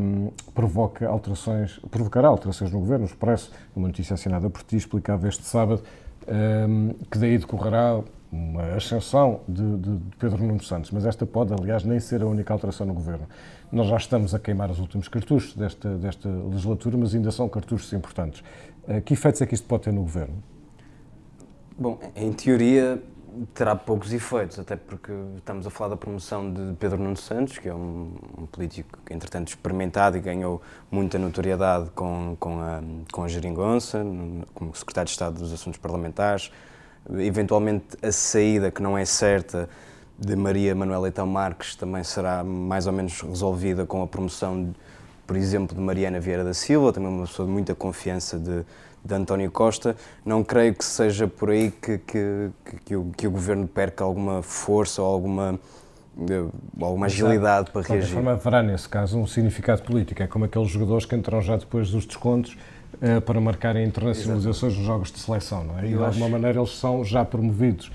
[0.56, 3.06] provoca alterações, provocará alterações no governo.
[3.06, 5.84] O Expresso, uma notícia assinada por ti, explicava este sábado
[6.68, 11.52] um, que daí decorrerá uma ascensão de, de- de Pedro Nuno Santos, mas esta pode,
[11.54, 13.26] aliás, nem ser a única alteração no governo.
[13.72, 17.94] Nós já estamos a queimar os últimos cartuchos desta, desta legislatura, mas ainda são cartuchos
[17.94, 18.44] importantes.
[18.88, 20.44] Uh, que efeitos é que isto pode ter no governo?
[21.78, 23.02] Bom, em teoria
[23.54, 27.70] terá poucos efeitos, até porque estamos a falar da promoção de Pedro Nuno Santos, que
[27.70, 33.28] é um, um político entretanto, experimentado e ganhou muita notoriedade com, com, a, com a
[33.28, 34.04] geringonça,
[34.54, 36.52] como secretário de Estado dos Assuntos Parlamentares.
[37.18, 39.70] Eventualmente, a saída, que não é certa,
[40.20, 44.72] de Maria Manuela Leitão Marques também será mais ou menos resolvida com a promoção, de,
[45.26, 48.64] por exemplo, de Mariana Vieira da Silva, também uma pessoa de muita confiança de,
[49.06, 49.96] de António Costa.
[50.26, 52.50] Não creio que seja por aí que, que,
[52.86, 55.58] que, o, que o governo perca alguma força ou alguma,
[56.30, 56.46] eh,
[56.82, 58.14] alguma agilidade para De qualquer reagir.
[58.16, 60.22] forma, haverá, nesse caso, um significado político.
[60.22, 62.58] É como aqueles jogadores que entram já depois dos descontos
[62.96, 65.86] uh, para marcarem internacionalizações nos jogos de seleção, não é?
[65.86, 67.90] E, de Eu alguma acho- maneira, eles são já promovidos,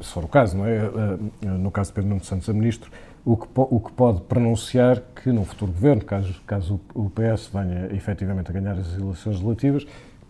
[0.00, 0.78] se for o caso, não é?
[0.88, 2.90] Uh, no caso de Pedro Nuno Santos, a ministro,
[3.24, 7.88] o que, o que pode pronunciar que, num futuro governo, caso, caso o PS venha
[7.94, 9.86] efetivamente a ganhar as eleições legislativas,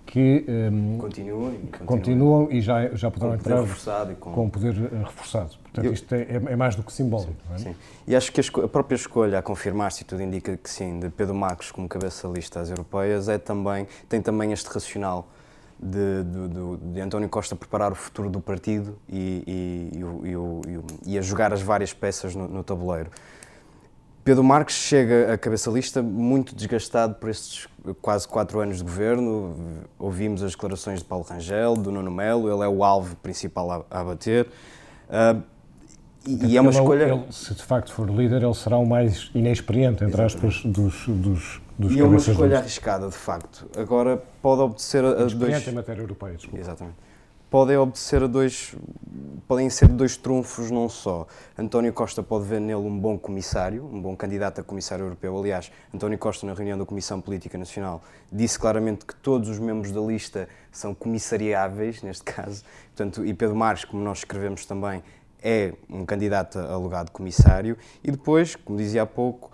[0.06, 4.32] que um, Continuem, continuam e já, já poderão entrar reforçado com...
[4.32, 5.52] com poder reforçado.
[5.62, 7.58] Portanto, Eu- isto é, é- é mais do que simbólico, não é?
[7.58, 7.74] Sim.
[8.06, 11.34] E acho que a, a própria escolha, a confirmar-se, tudo indica que sim, de Pedro
[11.34, 15.26] Marcos como cabeça lista às europeias, é também, tem também este racional
[15.84, 19.98] de, de, do- de António Costa preparar o futuro do partido e, e-
[21.04, 23.10] e e a jogar as várias peças no, no tabuleiro.
[24.24, 27.68] Pedro Marques chega à cabeça de lista muito desgastado por estes
[28.00, 29.54] quase quatro anos de governo.
[29.98, 34.00] Ouvimos as declarações de Paulo Rangel, do Nuno Melo, ele é o alvo principal a,
[34.00, 34.48] a bater.
[35.10, 35.36] Ah,
[36.26, 37.02] e, e é uma Ele escolha.
[37.04, 41.60] ele, se de facto for líder, ele será o mais inexperiente, entre aspas, dos, dos,
[41.78, 43.68] dos E é uma de escolha arriscada, de facto.
[43.76, 45.68] Agora, pode obedecer a, a dois...
[45.68, 46.58] Em matéria europeia, desculpa.
[46.58, 46.96] Exatamente.
[47.50, 48.74] Podem obedecer a dois...
[49.46, 51.26] Podem ser dois trunfos num só.
[51.56, 55.38] António Costa pode ver nele um bom comissário, um bom candidato a comissário europeu.
[55.38, 59.92] Aliás, António Costa, na reunião da Comissão Política Nacional, disse claramente que todos os membros
[59.92, 62.64] da lista são comissariáveis, neste caso.
[62.86, 65.02] Portanto, e Pedro Marques, como nós escrevemos também,
[65.42, 67.76] é um candidato a alegado comissário.
[68.02, 69.52] E depois, como dizia há pouco,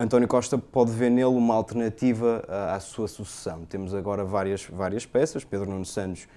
[0.00, 3.64] António Costa pode ver nele uma alternativa à, à sua sucessão.
[3.64, 5.42] Temos agora várias, várias peças.
[5.42, 6.28] Pedro Nuno Santos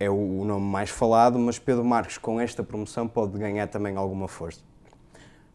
[0.00, 3.94] é o, o nome mais falado, mas Pedro Marques, com esta promoção, pode ganhar também
[3.96, 4.60] alguma força.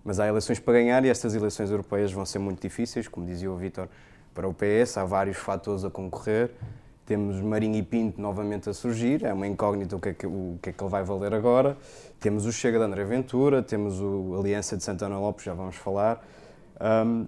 [0.05, 3.51] Mas há eleições para ganhar e estas eleições europeias vão ser muito difíceis, como dizia
[3.51, 3.89] o Vítor,
[4.33, 4.97] para o PS.
[4.97, 6.51] Há vários fatores a concorrer.
[7.03, 10.59] Temos Marinho e Pinto novamente a surgir, é uma incógnita o que é que, o
[10.62, 11.75] que, é que ele vai valer agora.
[12.19, 16.23] Temos o Chega de André Ventura, temos o Aliança de Santana Lopes, já vamos falar.
[16.79, 17.25] Um,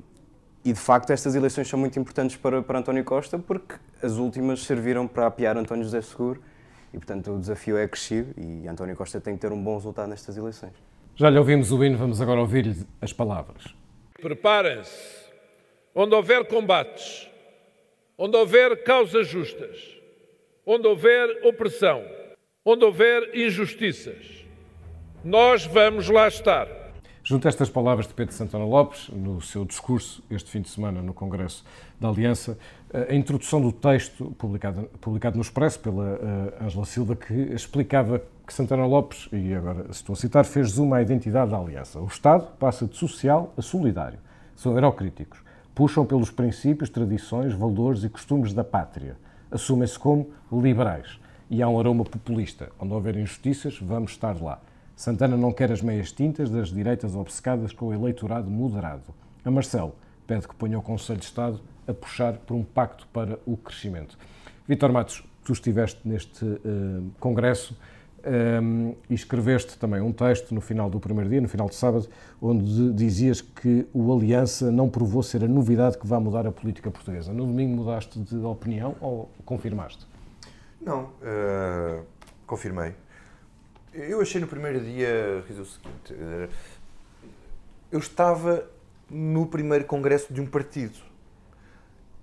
[0.63, 4.63] e de facto estas eleições são muito importantes para, para António Costa porque as últimas
[4.63, 6.41] serviram para apiar António José Seguro
[6.93, 10.09] e portanto o desafio é crescido e António Costa tem que ter um bom resultado
[10.09, 10.73] nestas eleições.
[11.15, 13.75] Já lhe ouvimos o hino, vamos agora ouvir-lhe as palavras.
[14.21, 15.21] Preparem-se.
[15.93, 17.29] Onde houver combates,
[18.17, 19.77] onde houver causas justas,
[20.65, 22.01] onde houver opressão,
[22.63, 24.45] onde houver injustiças,
[25.23, 26.80] nós vamos lá estar.
[27.23, 31.03] Junto a estas palavras de Pedro Santana Lopes, no seu discurso este fim de semana
[31.03, 31.63] no Congresso
[31.99, 32.57] da Aliança,
[32.91, 38.51] a introdução do texto publicado, publicado no Expresso pela uh, Ângela Silva, que explicava que
[38.51, 41.99] Santana Lopes, e agora estou a citar, fez zoom à identidade da Aliança.
[41.99, 44.17] O Estado passa de social a solidário.
[44.55, 45.39] São eurocríticos.
[45.75, 49.15] Puxam pelos princípios, tradições, valores e costumes da pátria.
[49.51, 51.19] Assumem-se como liberais.
[51.51, 52.71] E há um aroma populista.
[52.79, 54.59] Onde houver injustiças, vamos estar lá.
[55.01, 59.15] Santana não quer as meias tintas das direitas obcecadas com o eleitorado moderado.
[59.43, 59.95] A Marcelo
[60.27, 64.15] pede que ponha o Conselho de Estado a puxar por um pacto para o crescimento.
[64.67, 66.59] Vítor Matos, tu estiveste neste uh,
[67.19, 67.75] congresso
[68.61, 72.07] um, e escreveste também um texto no final do primeiro dia, no final de sábado,
[72.39, 76.91] onde dizias que o Aliança não provou ser a novidade que vai mudar a política
[76.91, 77.33] portuguesa.
[77.33, 80.05] No domingo mudaste de opinião ou confirmaste?
[80.79, 82.05] Não, uh,
[82.45, 82.93] confirmei.
[83.93, 86.49] Eu achei no primeiro dia, o seguinte, eh,
[87.91, 88.65] eu estava
[89.09, 90.97] no primeiro congresso de um partido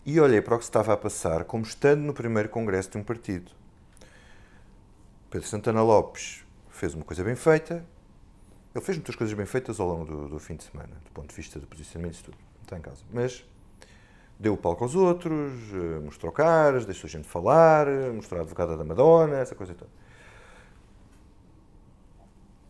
[0.07, 2.97] e olhei para o que se estava a passar como estando no primeiro congresso de
[2.97, 3.51] um partido.
[5.29, 7.85] Pedro Santana Lopes fez uma coisa bem feita,
[8.75, 11.29] ele fez muitas coisas bem feitas ao longo do, do fim de semana, do ponto
[11.29, 13.03] de vista de posicionamento e tudo, não está em casa.
[13.13, 13.45] Mas
[14.41, 18.75] deu o palco aos outros, eh, mostrou caras, deixou a gente falar, mostrou a advogada
[18.75, 20.08] da Madonna, essa coisa toda.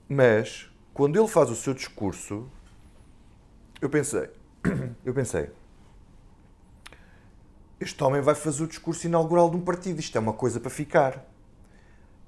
[0.08, 2.48] Mas, quando ele faz o seu discurso,
[3.80, 4.30] eu pensei,
[5.04, 5.50] eu pensei,
[7.78, 10.70] este homem vai fazer o discurso inaugural de um partido, isto é uma coisa para
[10.70, 11.24] ficar.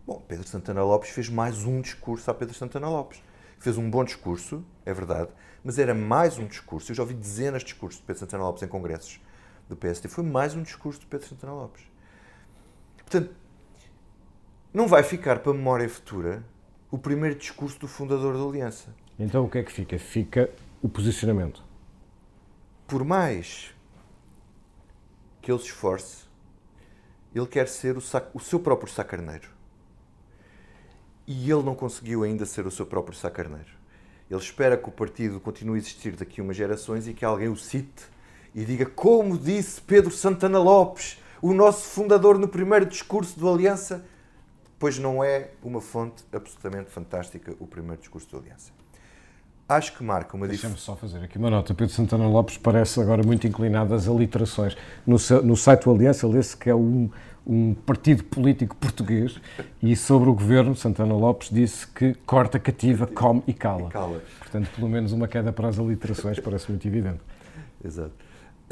[0.06, 3.22] Bom, Pedro Santana Lopes fez mais um discurso a Pedro Santana Lopes.
[3.58, 5.30] Fez um bom discurso, é verdade,
[5.62, 6.90] mas era mais um discurso.
[6.90, 9.20] Eu já ouvi dezenas de discursos de Pedro Santana Lopes em congressos
[9.68, 10.08] do PSD.
[10.08, 11.82] Foi mais um discurso de Pedro Santana Lopes.
[12.98, 13.34] Portanto,
[14.72, 16.44] não vai ficar para a memória futura
[16.90, 18.94] o primeiro discurso do fundador da Aliança.
[19.18, 19.98] Então o que é que fica?
[19.98, 20.50] Fica
[20.82, 21.62] o posicionamento.
[22.86, 23.74] Por mais
[25.40, 26.24] que ele se esforce,
[27.34, 29.48] ele quer ser o, sac, o seu próprio sacarneiro.
[31.26, 33.70] E ele não conseguiu ainda ser o seu próprio sacarneiro.
[34.28, 37.48] Ele espera que o partido continue a existir daqui a umas gerações e que alguém
[37.48, 38.04] o cite
[38.54, 44.04] e diga como disse Pedro Santana Lopes, o nosso fundador no primeiro discurso do Aliança,
[44.80, 48.72] pois não é uma fonte absolutamente fantástica o primeiro discurso do Aliança
[49.76, 50.74] acho que marca uma diferença.
[50.74, 51.72] Deixa-me só fazer aqui uma nota.
[51.72, 54.76] Pedro Santana Lopes parece agora muito inclinado às aliterações.
[55.06, 57.08] No, no site do Aliança lê-se que é um,
[57.46, 59.40] um partido político português
[59.82, 63.88] e sobre o governo, Santana Lopes disse que corta, cativa, come e cala.
[63.88, 64.22] E cala.
[64.40, 67.20] Portanto, pelo menos uma queda para as aliterações parece muito evidente.
[67.84, 68.12] Exato.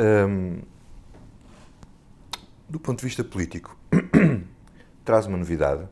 [0.01, 0.61] Um,
[2.69, 3.77] do ponto de vista político,
[5.05, 5.89] traz uma novidade,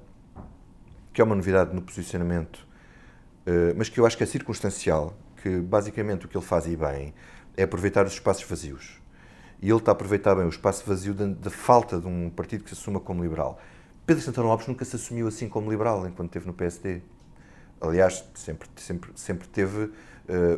[1.17, 2.67] que é uma novidade no posicionamento
[3.47, 6.77] eh, mas que eu acho que é circunstancial, que basicamente o que ele faz e
[6.77, 7.15] bem
[7.57, 9.01] é aproveitar os espaços vazios.
[9.63, 12.71] E ele está a aproveitar bem o espaço vazio da, falta de um partido que
[12.71, 13.59] se assuma como liberal.
[14.05, 17.01] Pedro Santana Lopes nunca se assumiu assim como liberal enquanto esteve no PSD.
[17.81, 19.93] Aliás, sempre, sempre, sempre teve uh,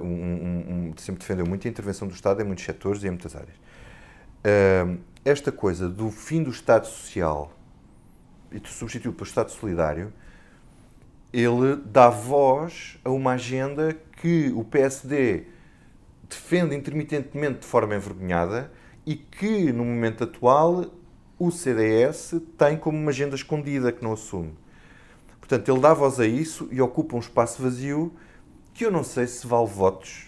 [0.02, 3.10] um, um, um, sempre defendeu muito a intervenção do Estado em muitos setores e em
[3.10, 3.56] muitas áreas.
[3.56, 7.52] Uh, esta coisa do fim do Estado Social
[8.50, 10.12] e substituído pelo Estado Solidário
[11.32, 15.44] ele dá voz a uma agenda que o PSD
[16.28, 18.70] defende intermitentemente de forma envergonhada
[19.06, 20.86] e que, no momento atual,
[21.38, 24.52] o CDS tem como uma agenda escondida que não assume.
[25.40, 28.12] Portanto, ele dá voz a isso e ocupa um espaço vazio
[28.74, 30.26] que eu não sei se vale votos.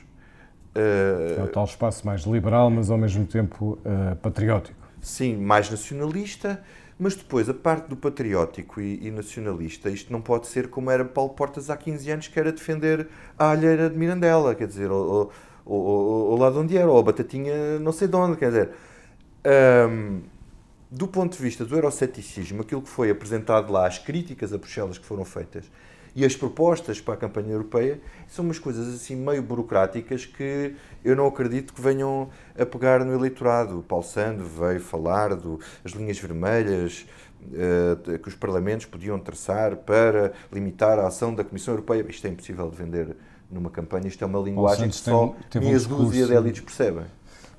[0.75, 1.41] Uh...
[1.41, 4.79] É o tal espaço mais liberal, mas ao mesmo tempo uh, patriótico.
[5.01, 6.63] Sim, mais nacionalista
[7.01, 11.03] mas depois, a parte do patriótico e, e, nacionalista, isto não pode ser como era
[11.03, 13.09] Paulo Portas há 15 anos, que era defender
[13.39, 15.33] a alheira de Mirandela, quer dizer, ou,
[15.65, 18.71] ou lá de onde era, ou a batatinha não sei de onde, quer dizer.
[19.89, 20.21] Um,
[20.91, 24.99] do ponto de vista do euroceticismo, aquilo que foi apresentado lá, as críticas a Bruxelas
[24.99, 25.71] que foram feitas,
[26.15, 31.17] e as propostas para a campanha europeia são umas coisas assim meio burocráticas que eu
[31.17, 33.79] não acredito que venham a pegar no eleitorado.
[33.79, 37.07] O Paulo Sando veio falar das linhas vermelhas
[37.43, 42.05] uh, que os parlamentos podiam traçar para limitar a ação da Comissão Europeia.
[42.09, 43.17] Isto é impossível de vender
[43.51, 47.05] numa campanha, isto é uma linguagem que só meia um dúzia de elites percebem.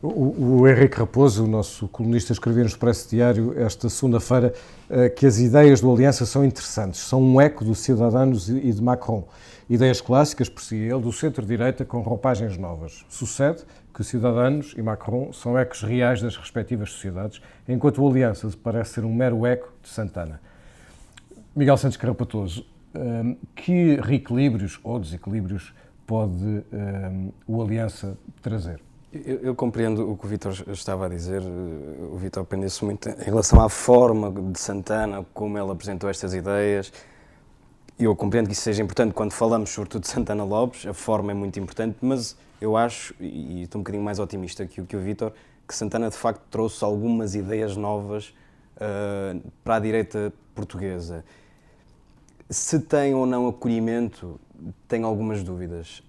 [0.01, 4.51] O, o Henrique Raposo, o nosso colunista, escreveu no Expresso Diário esta segunda-feira
[4.89, 8.81] eh, que as ideias do Aliança são interessantes, são um eco do Cidadanos e de
[8.81, 9.27] Macron.
[9.69, 13.05] Ideias clássicas, por si ele, do centro-direita com roupagens novas.
[13.09, 18.93] Sucede que Cidadanos e Macron são ecos reais das respectivas sociedades, enquanto o Aliança parece
[18.93, 20.41] ser um mero eco de Santana.
[21.55, 25.71] Miguel Santos Carapatoso, eh, que reequilíbrios ou desequilíbrios
[26.07, 27.11] pode eh,
[27.45, 28.81] o Aliança trazer?
[29.13, 31.41] Eu, eu, compreendo o que o Vitor estava a dizer.
[31.41, 36.93] O Vitor prendeu-se muito em relação à forma de Santana, como ele apresentou estas ideias.
[37.99, 40.87] Eu compreendo que isso seja importante quando falamos, sobretudo, de Santana Lopes.
[40.87, 44.81] A forma é muito importante, mas eu acho, e estou um bocadinho mais otimista que,
[44.81, 45.33] que o Vitor,
[45.67, 48.33] que Santana de facto trouxe algumas ideias novas
[48.77, 51.25] uh, para a direita portuguesa.
[52.51, 54.37] Se tem ou não acolhimento,
[54.85, 56.03] tenho algumas dúvidas,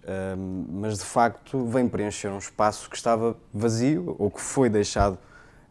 [0.68, 5.16] mas de facto vem preencher um espaço que estava vazio ou que foi deixado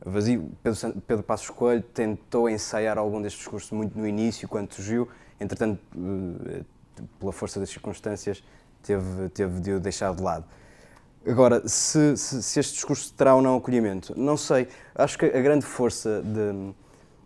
[0.04, 0.50] vazio.
[0.64, 5.78] Pedro, Pedro Passos Coelho tentou ensaiar algum destes discursos muito no início, quando surgiu, entretanto,
[6.48, 6.62] eh,
[7.20, 8.42] pela força das circunstâncias,
[8.82, 10.46] teve, teve de o deixar de lado.
[11.28, 14.68] Agora, se, se, se, este discurso terá ou não acolhimento, não sei.
[14.96, 16.74] Acho que a grande força de,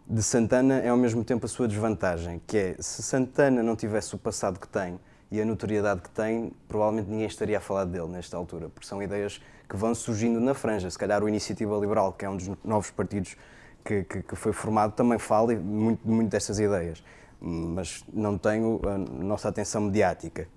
[0.07, 4.13] de Santana é ao mesmo tempo a sua desvantagem, que é se Santana não tivesse
[4.13, 4.99] o passado que tem
[5.31, 9.01] e a notoriedade que tem, provavelmente ninguém estaria a falar dele nesta altura, porque são
[9.01, 10.89] ideias que vão surgindo na franja.
[10.89, 13.35] Se calhar o Iniciativa Liberal, que é um dos novos partidos
[13.83, 17.03] que, que, que foi formado, também fala muito, muito destas ideias,
[17.41, 20.47] mas não tem a nossa atenção mediática.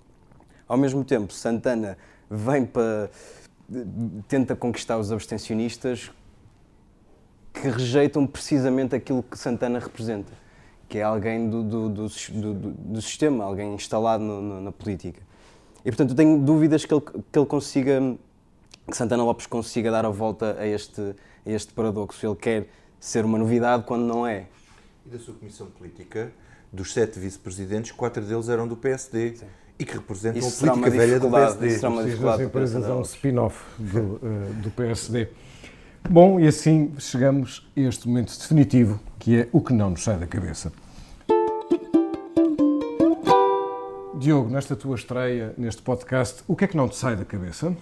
[0.66, 1.96] Ao mesmo tempo, Santana
[2.30, 3.10] vem para.
[4.28, 6.10] tenta conquistar os abstencionistas
[7.60, 10.32] que rejeitam precisamente aquilo que Santana representa,
[10.88, 12.08] que é alguém do, do, do,
[12.54, 15.20] do sistema, alguém instalado no, no, na política.
[15.84, 18.00] E portanto, eu tenho dúvidas que ele, que ele consiga,
[18.90, 22.26] que Santana Lopes consiga dar a volta a este, a este paradoxo.
[22.26, 22.68] Ele quer
[22.98, 24.46] ser uma novidade quando não é.
[25.06, 26.32] E da sua comissão política,
[26.72, 29.36] dos sete vice-presidentes, quatro deles eram do PSD.
[29.36, 29.46] Sim
[29.78, 31.70] e que representam isso a política velha do PSD.
[31.70, 34.20] Será uma dificuldade empresas é um spin-off do, uh,
[34.60, 35.28] do PSD.
[36.06, 40.18] Bom, e assim chegamos a este momento definitivo, que é o que não nos sai
[40.18, 40.72] da cabeça.
[44.18, 47.74] Diogo, nesta tua estreia, neste podcast, o que é que não te sai da cabeça?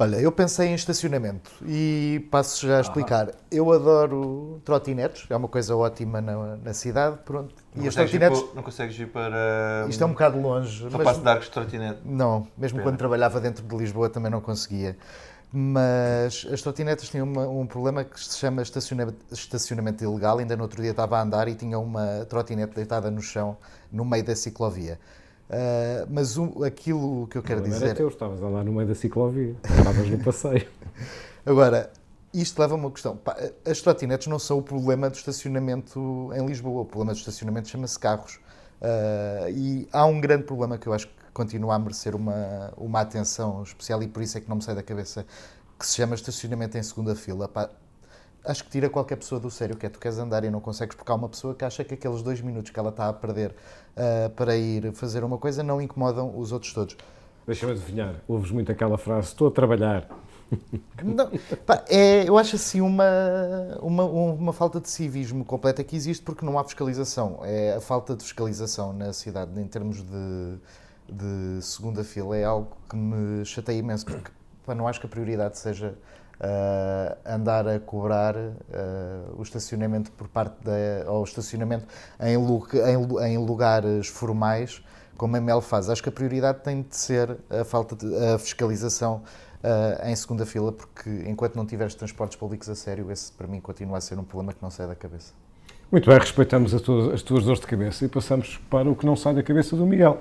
[0.00, 3.30] Olha, eu pensei em estacionamento e passo já a explicar.
[3.30, 3.34] Ah.
[3.50, 7.52] Eu adoro trotinetes, é uma coisa ótima na, na cidade, pronto.
[7.74, 8.40] Não e as trotinetes...
[8.40, 9.86] Para, não consegues ir para...
[9.88, 10.88] Isto é um bocado longe.
[10.88, 11.18] Para mas...
[11.18, 12.00] de Arcos de trotinete?
[12.04, 12.88] Não, mesmo Pena.
[12.90, 14.96] quando trabalhava dentro de Lisboa também não conseguia.
[15.50, 20.38] Mas as trotinetas tinham uma, um problema que se chama estacionamento, estacionamento ilegal.
[20.38, 23.56] Ainda no outro dia estava a andar e tinha uma trotinete deitada no chão,
[23.90, 24.98] no meio da ciclovia.
[25.48, 27.86] Uh, mas um, aquilo que eu quero dizer.
[27.86, 30.68] Era teu, estavas a andar no meio da ciclovia, estavas no passeio.
[31.46, 31.90] Agora,
[32.34, 33.18] isto leva a uma questão.
[33.64, 36.82] As trotinetes não são o problema do estacionamento em Lisboa.
[36.82, 38.38] O problema do estacionamento chama-se carros.
[38.82, 43.00] Uh, e há um grande problema que eu acho que continua a merecer uma, uma
[43.00, 45.24] atenção especial e por isso é que não me sai da cabeça,
[45.78, 47.46] que se chama estacionamento em segunda fila.
[47.46, 47.70] Pá,
[48.44, 50.96] acho que tira qualquer pessoa do sério, que é tu queres andar e não consegues,
[50.96, 53.54] porque há uma pessoa que acha que aqueles dois minutos que ela está a perder
[53.96, 56.96] uh, para ir fazer uma coisa não incomodam os outros todos.
[57.46, 60.08] Deixa-me adivinhar, ouves muito aquela frase, estou a trabalhar.
[61.04, 61.30] Não,
[61.64, 63.04] pá, é, eu acho assim uma,
[63.80, 67.40] uma, uma falta de civismo completa que existe porque não há fiscalização.
[67.42, 70.58] É a falta de fiscalização na cidade em termos de,
[71.08, 74.30] de segunda fila é algo que me chateia imenso porque
[74.74, 75.94] não acho que a prioridade seja
[76.40, 81.10] uh, andar a cobrar uh, o estacionamento por parte da.
[81.10, 81.86] ou o estacionamento
[82.20, 84.82] em, em, em lugares formais,
[85.16, 85.88] como a Mel faz.
[85.88, 89.22] Acho que a prioridade tem de ser a falta de a fiscalização
[89.62, 93.60] uh, em segunda fila, porque enquanto não tiveres transportes públicos a sério, esse para mim
[93.60, 95.32] continua a ser um problema que não sai da cabeça.
[95.90, 99.34] Muito bem, respeitamos as tuas dores de cabeça e passamos para o que não sai
[99.34, 100.20] da cabeça do Miguel.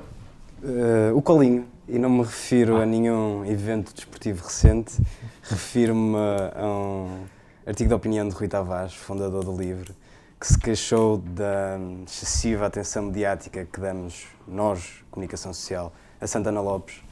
[0.63, 2.83] Uh, o colinho, e não me refiro ah.
[2.83, 4.99] a nenhum evento desportivo recente,
[5.43, 6.17] refiro-me
[6.55, 7.25] a um
[7.65, 9.91] artigo de opinião de Rui Tavares, fundador do Livre,
[10.39, 17.03] que se queixou da excessiva atenção mediática que damos nós, comunicação social, a Santana Lopes.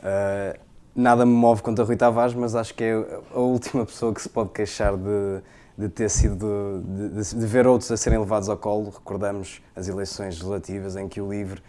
[0.00, 0.58] Uh,
[0.92, 4.28] nada me move contra Rui Tavares, mas acho que é a última pessoa que se
[4.28, 5.40] pode queixar de,
[5.78, 8.90] de ter sido, de, de, ver outros a serem levados ao colo.
[8.90, 11.62] Recordamos as eleições legislativas em que o Livre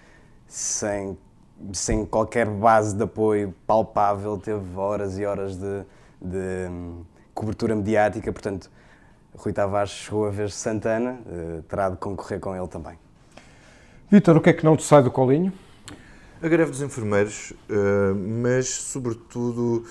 [0.51, 1.17] sem,
[1.71, 5.85] sem qualquer base de apoio palpável, teve horas e horas de,
[6.21, 8.33] de um, cobertura mediática.
[8.33, 8.69] Portanto,
[9.33, 12.99] Rui Tavares chegou a ver Santana, uh, terá de concorrer com ele também.
[14.11, 15.53] Vítor, o que é que não te sai do colinho?
[16.41, 19.85] A greve dos enfermeiros, uh, mas sobretudo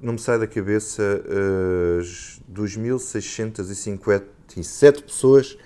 [0.00, 1.02] não me sai da cabeça
[2.00, 5.58] as uh, 2.657 pessoas,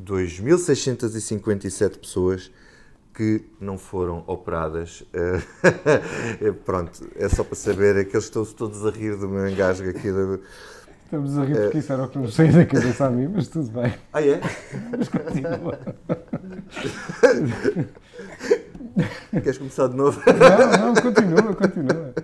[0.00, 2.52] 2.657 pessoas
[3.14, 5.04] que não foram operadas.
[6.40, 9.48] Eh, pronto, é só para saber, é que eles estão todos a rir do meu
[9.48, 10.10] engasgo aqui.
[10.10, 10.40] Do...
[11.04, 13.48] Estamos a rir porque isso era o que nos saiu da cabeça a mim, mas
[13.48, 13.94] tudo bem.
[14.12, 14.40] Ah, é?
[14.96, 15.78] Mas continua.
[19.42, 20.20] Queres começar de novo?
[20.26, 22.14] Não, não, continua, continua.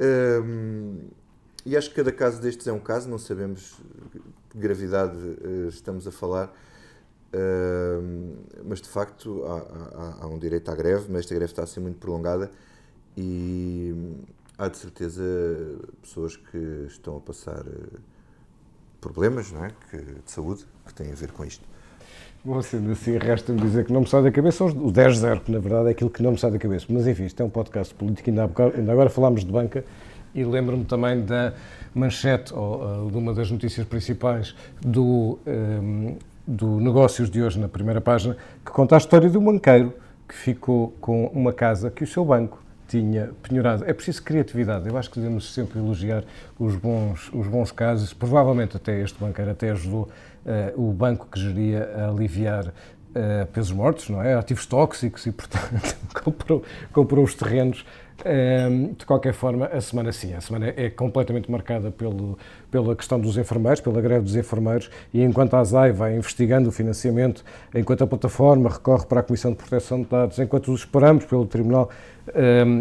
[0.00, 0.98] Um,
[1.64, 3.78] e acho que cada caso destes é um caso, não sabemos
[4.50, 5.16] que gravidade
[5.68, 6.52] estamos a falar
[8.64, 11.66] mas de facto há, há, há, um direito à greve, mas esta greve está a
[11.66, 12.50] ser muito prolongada
[13.16, 14.14] e
[14.58, 15.22] há de certeza
[16.00, 17.98] pessoas que estão a passar eh,
[19.00, 19.70] problemas não é?
[19.90, 21.66] que, de saúde que têm a ver com isto.
[22.44, 25.60] Bom, sendo assim, resta-me dizer que não me sai da cabeça o 10-0, que na
[25.60, 26.86] verdade é aquilo que não me sai da cabeça.
[26.88, 29.84] Mas enfim, isto é um podcast político, ainda, ainda agora falámos de banca
[30.34, 31.54] e lembro-me também da
[31.94, 36.16] manchete, ou, de uma das notícias principais do um,
[36.46, 39.94] do Negócios de hoje, na primeira página, que conta a história de um banqueiro
[40.28, 43.84] que ficou com uma casa que o seu banco tinha penhorado.
[43.86, 44.88] É preciso criatividade.
[44.88, 46.24] Eu acho que devemos sempre elogiar
[46.58, 48.12] os bons, os bons casos.
[48.12, 50.08] Provavelmente até este banqueiro até ajudou
[50.76, 54.34] uh, o banco que geria a aliviar uh, pesos mortos, não é?
[54.34, 56.62] Ativos tóxicos e, portanto, comprou,
[56.92, 57.84] comprou os terrenos
[58.94, 62.38] de qualquer forma, a semana sim, a semana é completamente marcada pelo,
[62.70, 66.72] pela questão dos enfermeiros, pela greve dos enfermeiros, e enquanto a ASAI vai investigando o
[66.72, 67.44] financiamento,
[67.74, 71.90] enquanto a plataforma recorre para a Comissão de Proteção de Dados, enquanto esperamos pelo Tribunal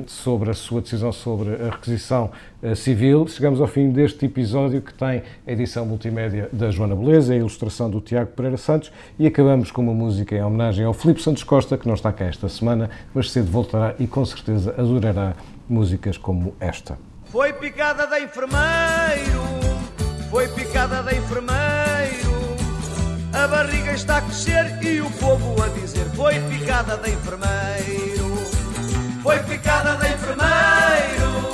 [0.05, 2.29] sobre a sua decisão sobre a requisição
[2.61, 7.33] eh, civil, chegamos ao fim deste episódio que tem a edição multimédia da Joana Beleza,
[7.33, 11.21] a ilustração do Tiago Pereira Santos e acabamos com uma música em homenagem ao Filipe
[11.23, 15.30] Santos Costa, que não está cá esta semana, mas cedo voltará e com certeza adorará
[15.67, 16.97] músicas como esta.
[17.25, 19.43] Foi picada da enfermeiro,
[20.29, 22.31] foi picada da enfermeiro,
[23.33, 28.21] a barriga está a crescer e o povo a dizer: Foi picada da enfermeiro.
[29.23, 31.51] Foi picada de enfermeiro,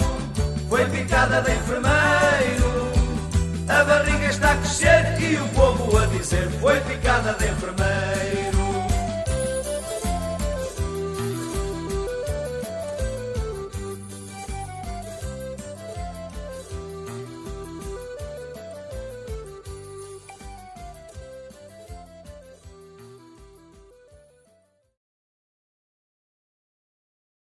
[0.69, 2.87] foi picada de enfermeiro.
[3.67, 8.46] A barriga está a crescer e o povo a dizer: Foi picada de enfermeiro.